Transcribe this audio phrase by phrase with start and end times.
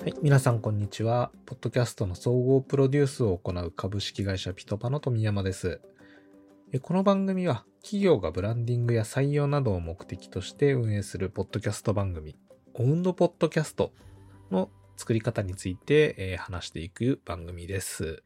[0.00, 1.30] はい、皆さんこんにちは。
[1.44, 5.82] ポッドキャストの総合プロデュースを行う株式会社ピトパの富山です。
[6.80, 12.34] この番組は企業がブランディングや採用などを目的として運営するポッドキャスト番組、
[12.72, 13.92] オウンドポッドキャスト
[14.50, 18.22] の作り方について、話していく番組です。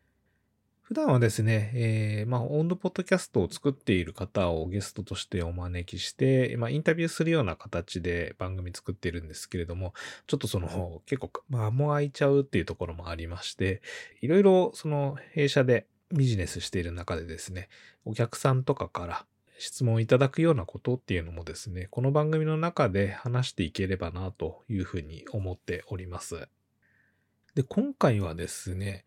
[0.85, 9.95] 普段はですね、えーまあ、オウンドポッドキャストを作っている方をゲストとしてお招きして、まあ、インタビューするような形で番組作っているんですけれども、
[10.27, 13.81] ちょっとその結構間も空いちゃうっていうところもありまして、
[14.21, 17.71] いろいろその弊社でビジネスしている中でですね、
[18.05, 19.27] お客さんとかから
[19.59, 26.47] 質問いただくようなことっていうのもですね、この番組の中で話していければなというふうに思っております。
[27.55, 29.07] で、今回はですね、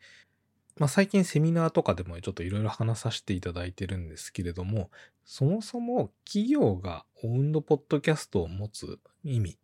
[0.80, 4.90] まあ最近セミナーとかでもちょっといろいろ話させていただいてるんですけれども、
[5.26, 9.58] そもそも企業がオウンドポッドキャストを持つ意味、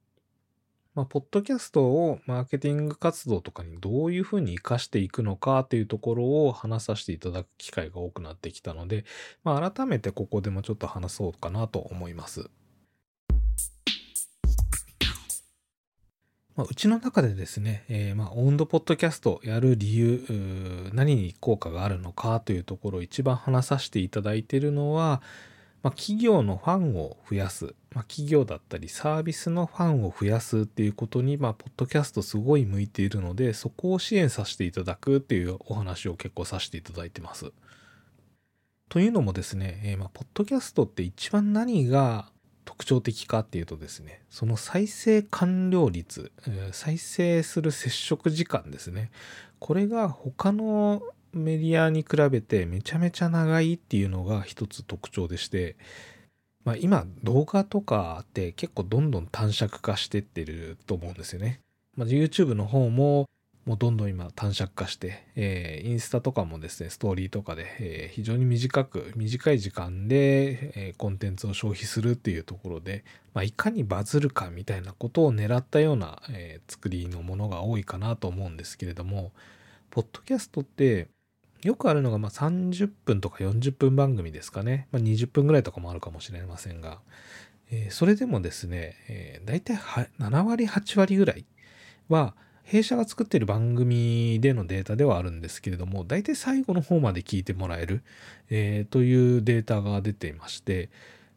[0.95, 9.05] まあ、ポッドキャストをマーケティング活動とかにどういうふうに活かしていくのかというところを話させていただく機会が多くなってきたので、
[9.43, 12.49] まあ、改めてここでもちょっと話そうかなと思います。
[16.55, 25.21] まあ、うちの中でですね、えーまあ、オンドポッドキャストやる理由、何に効果があるのかというところを一番話させていただいているのは、
[25.81, 37.51] まあ、企業のファンを増やす、まあ、企業だったりサービスのファンを増やすっていうことに、まあ、ポッドキャストすごい向いているので、そこを支援させていただくっていうお話を結構させていただいてます。
[38.89, 42.31] というのもですね、えーまあ、ポッドキャストって一番何が
[42.65, 46.31] 特徴的かっていうとですね、その再生完了率、
[46.71, 49.11] 再生する接触時間ですね。
[49.59, 51.01] これが他の
[51.33, 55.75] メディアに比べてめちゃめちゃ長いっていうのが一つ特徴でして、
[56.63, 61.59] まあ、今動画とかって結構どんどん短尺化してってると思うんですよね。
[61.95, 63.29] まあ、YouTube の方も
[63.65, 79.31] もうどんどん今短尺化して、えーインスタとかもですね、ストーリーとかで、えー非常に短く、短い時間で、えーコンテンツを消費するっていうところで、まあ、いかにバズるかみたいなことを狙ったような、え作りのものが多いかなと思うんですけれども、
[79.91, 81.07] ポッドキャストって
[81.63, 84.87] よくあるのがまあ30分とか40分番組ですかね。
[84.91, 86.99] まあ、20分ぐらいとかもあるかもしれませんが、
[87.71, 91.45] えそれでもですね、えー、大体7割、8割ぐらい
[92.09, 98.03] は、弊社が作っている番組でのデータではあるんですけれども、大体最後の方まで聞いてもらえる、
[98.49, 100.89] えーというデータが出ていまして、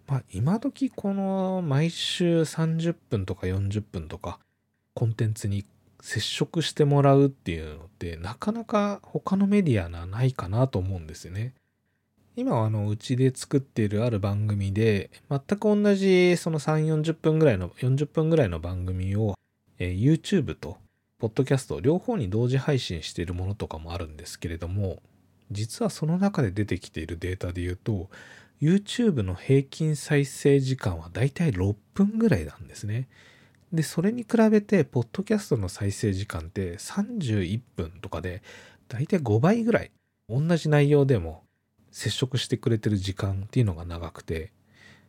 [0.07, 4.39] まあ、今時この毎週30分とか40分とか
[4.95, 5.65] コンテンツに
[6.01, 11.55] 接触してもらうっていうのってなかなか他のメディアなないかなと思うんですよね。
[12.37, 19.35] 今はあのうちで作っているある番組で全く同じその3、40分ぐらいの40分ぐらいの番組を、
[19.79, 20.77] えー YouTube と
[21.19, 25.03] ポッドキャスト両方に同時配信しているものとかもあるんですけれども
[25.50, 28.10] 実はその中で出てきているデータで言うと
[28.60, 33.09] YouTube の平均再生時間はだいたい6分ぐらいなんですね。
[33.72, 38.43] で、それに比べて、ポッドキャストの再生時間って31分とかで、
[38.88, 39.91] だいたい5倍ぐらい、
[40.28, 41.44] 同じ内容でも
[41.91, 44.53] 接触してくれてる時間っていうのが長くて、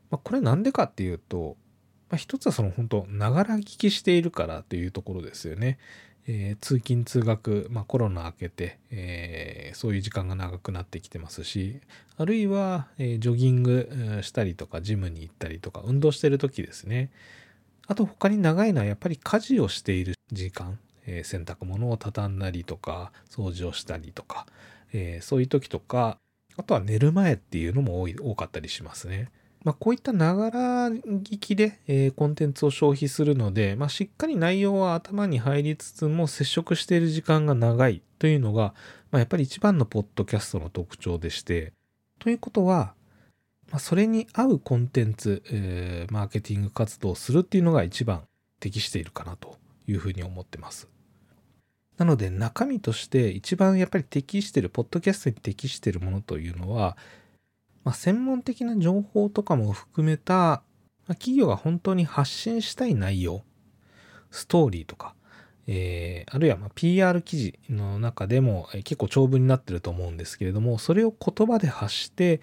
[0.09, 1.55] まあ、これなんでかっていうと、
[2.09, 5.77] まあ、一つはその本当、ながら聞きしているからっていうところですよね。
[6.27, 11.81] えー通勤通学、まあ、コロナ明けて、えーそういう時間が長くなってきてますし、
[12.17, 17.11] あるいは、えージョギングしたりとか、ジムに行ったりとか、運動してる時ですね。
[17.87, 24.45] あと他に長いのはやっぱり家事をしている時間、え洗濯物を畳んだりとか、掃除をしたりとか、
[24.93, 26.17] えそういう時とか、
[26.57, 29.29] あとは寝る前っていうのも多かったりしますね。
[29.67, 38.73] まあ、こういったながら聞きで、えーコンテンツを消費するので、まあ、しっかり内容は頭に入りつつも接触している時間が長いというのが、
[39.11, 41.73] まあ、やっぱり一番のポッドキャストの特徴でして、
[42.19, 42.93] ということは、
[43.69, 48.21] まあ、それに合うコンテンツ、えーマーケティング活動をするっていうのが一番
[48.61, 50.87] 適しているかなというふうに思ってます。
[51.97, 56.95] なので中身として一番やっぱり適してる、ポッドキャストに適してるものというのは、
[57.87, 60.61] まあ、専門的な情報とかも含めた、ま
[61.07, 63.43] あ企業が本当に発信したい内容、
[64.29, 65.15] ストーリーとか、
[65.67, 72.41] えーあるいはま PR 記事の中でもえー結構長文になってると思うんですけれども、それを言葉で発して、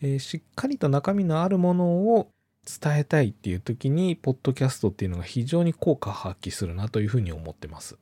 [0.00, 1.84] えーしっかりと中身のあるもの
[2.14, 2.30] を
[2.64, 7.98] 伝えたいっていう時に、ポッドキャストっていうのが非常に効果発揮するなというふうに思ってます。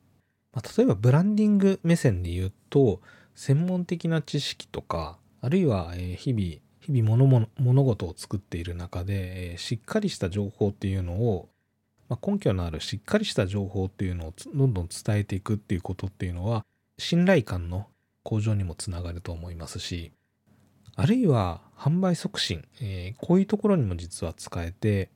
[0.53, 3.01] まあ、例えばブランディング目線で言うと、
[3.35, 11.49] 専門的な知識とか、あるいは日々、日々物物事を作っている中で、えしっかりした情報っていうのを
[12.09, 16.65] まあ、根拠のあるしっかりした情報っていうのをどんどん伝えていくっていうことっていうのは
[16.97, 17.87] 信頼感の
[18.23, 20.11] 向上にもつながると思いますし
[20.95, 25.09] あるいは販売促進、えー、こういうところにも実は使えて、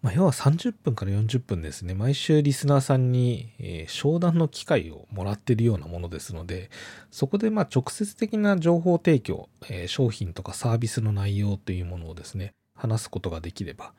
[0.00, 1.92] まあ、要は30分から40分ですね。
[1.92, 6.70] 毎週リスナーさんに、えー、商談の機会をもらっているようなものですので
[7.10, 13.92] そこでま直接的な情報提供、えー、商品とかサービスの内容というものをですね話すことができれば、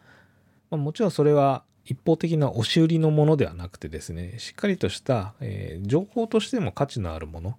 [0.72, 7.58] まあ、もちろんそれは一方的な押し売りのものではなくてですねしっかりとした、えー、情報としても価値のあるもの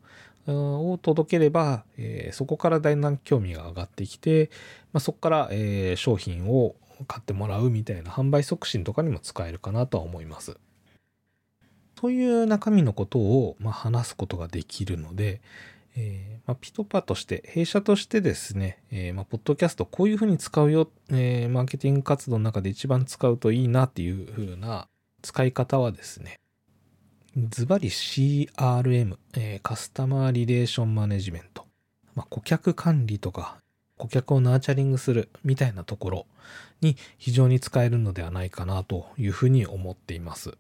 [0.93, 4.49] を届ければ、えー、そこからだんだん興味が上がってきて、
[4.95, 6.75] まあ、そこから、えー、商品を
[7.07, 10.59] 買ってもらうみたいな販売促進とかにも使えるかなとは思います。
[12.01, 15.43] そういう中身のことを、ま、話すことができるので、
[15.97, 24.89] えーまあ、ピトパとして、弊社としてですね、えーまあ、ポッドキャストこういうふうに使うよ、えー、マーケティング活動の中で一番使うといいなっていうふうな
[25.23, 26.39] 使い方はですね、
[27.37, 31.67] ズバリ CRM、え、カスタマーリレーションマネジメント、
[32.15, 33.59] まあ、顧客管理とか、
[34.01, 36.27] 顧客をナーチャリングするみたいなところ
[36.81, 40.57] に非常に使えるのではないかなというふうに思っています。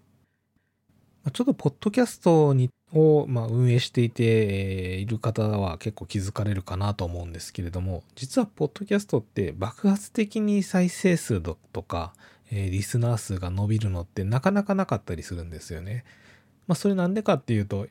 [1.32, 12.12] ちょっとポッドキャストにを、まあ、運営していている方は結構気づかれるかなと思うんですけれども実はポッドキャストって爆発的に再生数とか、
[12.50, 16.04] えー、リスナー数が伸びるのってなかなかなかったりするんですよね。
[16.66, 17.86] まあ、それなんでかっていうと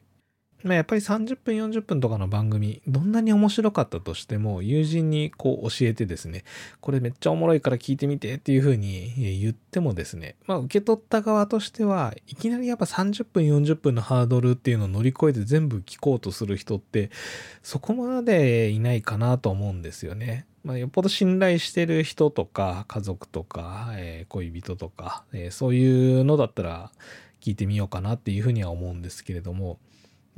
[0.64, 6.44] まあ、やっぱり30分40分とかの番組どんなに面白かったとしても友人にこう教えてですね
[6.82, 17.10] これめっちゃおもろいから聞いてみてっていう風に言ってもですねまあ受け取った側としてはいきなりやっぱ30分40分のハードルっていうのを乗り越えて全部聞こうとする人って
[17.64, 20.46] そこまでいないかなと思うんですよね。
[20.64, 26.92] まあ、よっぽど信頼してる人とか家族とか、え、恋人とか、え、そういうのだったら
[27.42, 29.80] 聞いてみようかなっていうふうには思うんですけれども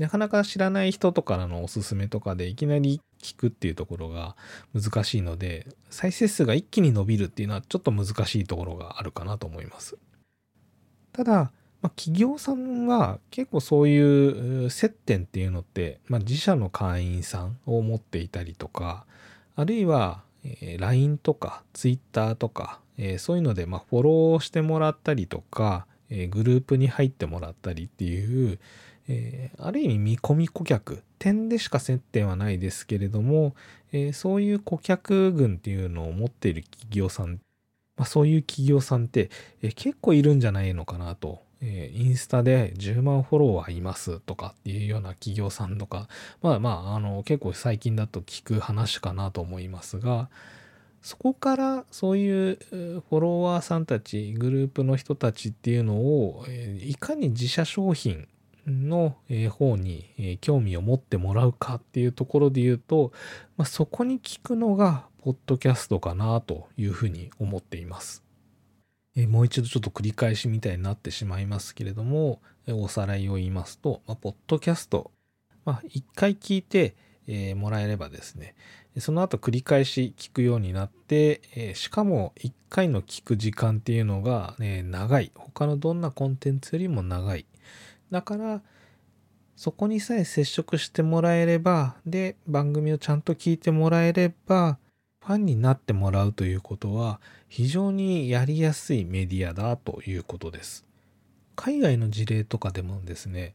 [0.02, 4.36] なかなか知らない人とかのおすすめとかでいきなり聞くっていうところが
[4.74, 10.00] 難しいので、再生数が一気に伸びるっていうのはちょっと難しいところがあるかなと思います。
[11.14, 11.52] ただ、
[11.84, 19.06] まあ、企業さんは結構そういう接点っていうのって、まあ、自社の会員さんを持っていたりとか、
[19.56, 28.60] あるいは、え、LINE とか Twitter とか、え、そういうので、ま、フォローしてもらったりとか、え、グループに入ってもらったりっていう、
[29.08, 33.56] えー、ある意味見込み顧客点でしか接点はないですけれども、
[33.92, 37.40] えー、そういう顧客群っていうのを持っている企業さん、
[37.98, 39.30] まあ、そういう企業さんって、
[39.62, 41.42] えー、結構いるんじゃないのかなと。
[41.64, 46.08] えインスタで10万フォロワーいますとかっていうような企業さんとか、
[46.42, 50.32] まあまあ、あの、結構最近だと聞く話かなと思いますが、
[51.02, 56.46] そこからそういうフォロワーさんたち、グループの人たちっていうのを、
[56.80, 58.28] いかに自社商品
[58.68, 59.16] の
[59.50, 63.12] 方に興味を持ってもらうかっていうところで言うと、
[63.58, 68.24] まあ、そこに聞くのがポッドキャストかなというふうに思っています。
[69.28, 75.12] もう一度ちょっと繰り返しみたいになってしまいますけれども、おさらいを言いますと、まあ、ポッドキャスト、
[75.66, 76.96] まあ、一回聞いて、
[77.28, 78.56] えー、もらえればですね、
[78.98, 85.32] その後繰り返し聞くようになって、えー、しかも一回の聞く時間っていうのが、ね、長い。
[85.36, 87.46] 他のどんなコンテンツよりも長い。
[88.12, 88.62] だから
[89.56, 94.78] そこにさえ接触してもらえればで番組をちゃんと聞いてもらえれば
[95.24, 100.86] ファンになってもらうということは非常にやりやすいメディアだということです。
[101.56, 103.54] 海外の事例とかでもですね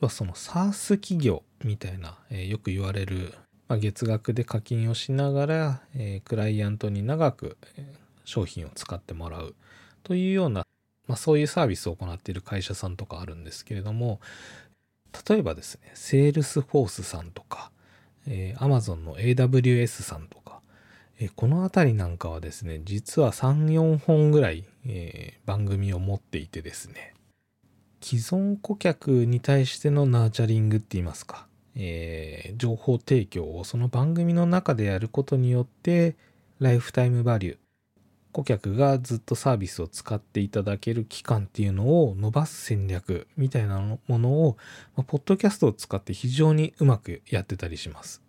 [0.00, 3.32] 要はその SARS 企業みたいな、えー、よく言われる、
[3.68, 9.54] まあ、月額で課金をしながら、えー、クライアントに長く、えー、商品を使ってもらう
[10.02, 10.66] というような
[11.06, 14.20] まあ、そういうサービスを行っている会社さんとかあるんですけれども
[15.28, 17.70] 例えばですねセールスフォースさんとか、
[18.26, 20.60] えー、Amazon の AWS さんとか、
[21.18, 27.14] えー、この辺りなんかはですね実は34本ぐらい、えー、番組を持っていてですね
[28.00, 36.16] 既存顧客に対してのナーチャリングって言いますか、えー、情報提供をその番組の中でやることによって
[36.58, 37.56] ライフタイムバリュー
[38.32, 44.56] 顧客がずっとサービスを使っていただける期間っていうのを伸ばす戦略みたいなものを、
[44.96, 48.22] まあ、ポッドキャストを使って非常にうまくやってたりします。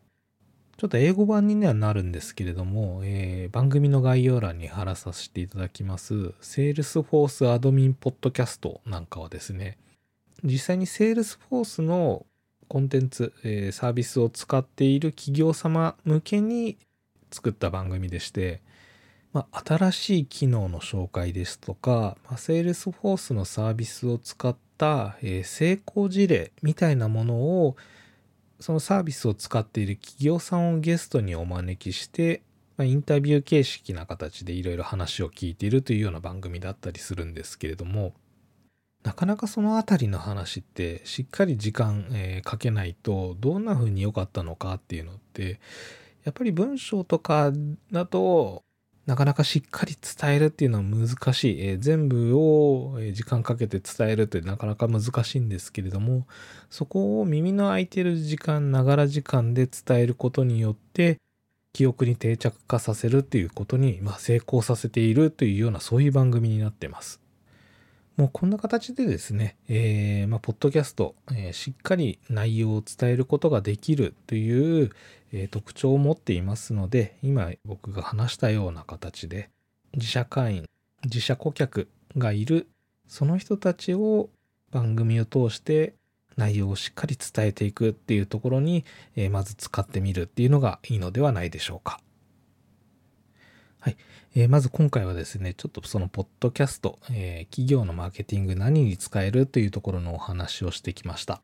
[0.76, 9.78] ちょっと英語版にはなるんですけれども、えー、番組の概要欄に貼らさせていただきます、Salesforce アドミンポッドキャストなんかはですね、
[10.44, 12.26] 実際に Salesforce の
[12.68, 16.78] コンテンツ、えー、サービスを使っている企業様向けに
[17.32, 18.62] 作った番組でして、
[19.34, 27.76] まあ、新しい機能の紹介ですとか、まあ、Salesforce のサービスを使った、えー、成功事例みたいなものを
[28.60, 32.44] そのサービスを使っている企業さんをゲストにお招きして、
[32.78, 38.14] まあ、インタビュー形式な形でいろいろ話を聞いているというような番組だったりするんですけれども
[39.04, 45.60] なかなかそのあたりの話ってしっかり時間、えー、かけないとどんな風に良かったのかっていうのって
[46.24, 47.52] やっぱり文章とか
[47.92, 48.64] だと
[49.06, 51.62] なかなかしっかり伝えるっていうのは難しい。
[51.62, 56.26] えー、全部を時間かけて伝えるってなかなか難しいんですけれども、
[56.70, 61.20] そこを耳の空いてる時間、ながら時間で伝えることによって、
[61.74, 67.23] 記憶に定着化させるっていうことに、まあ、成功させているというようなそういう番組になってます。
[68.16, 74.92] もうこんな形でですね、えー、まあ、ポッドキャスト、えー、しっかり内容を伝えることができるという、
[75.32, 79.50] えー、特徴を持っていますので、今僕が話したような形で、
[79.96, 80.66] 自社会員、
[81.06, 82.68] 自社顧客がいる、
[83.08, 84.30] その人たちを
[84.72, 85.96] 番組を通して
[86.38, 92.00] 内容をしっかり伝えていくっていうところに、えまず使ってみるっていうのがいいのではないでしょうか。
[93.84, 93.98] はい。
[94.34, 101.42] えー、まず今回はですね、ちょっとそのポッドキャスト、えー、企業のマーケティング何に使えるというところのお話をしてきました。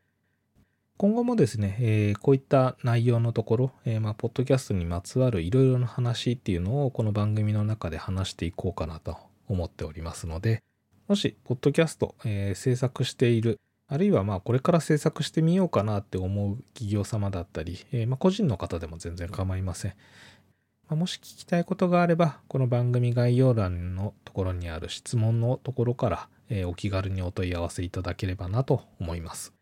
[0.96, 10.62] 今後もですね、えー、こういった内容のところ、えまあ、ポッドキャストにまつわるいろいろな話っていうのをこの番組の中で話していこうかなと思っておりますので、
[11.08, 19.94] もし、ポッドキャスト、え制作している、あるいはまあこれから制作してみようかなって思う企業様だったり、えまあ、個人の方でも全然構いません。
[20.96, 29.52] もし聞きたいことがあれば、この番組概要欄のところにある質問のところから、え、お気軽にお問い合わせいただければなと思います。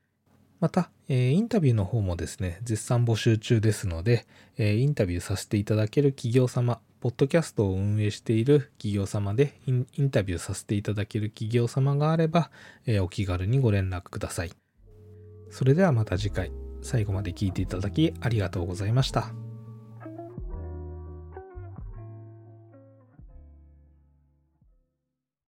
[0.60, 12.50] また、え、インタビューの方もですね、絶賛募集中ですので、え、インタビューさせていただける企業様、ポッドキャストを運営している企業様でインタビューさせていただける企業様があれば、
[12.86, 14.52] えお気軽にご連絡ください。
[15.50, 16.50] それではまた次回、
[16.82, 19.47] 最後まで聞いていただきありがとうございました。